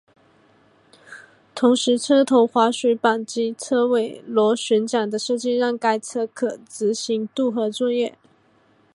[1.53, 8.17] 同时车头滑水板及车尾螺旋桨的设计让该车可执行渡河作业。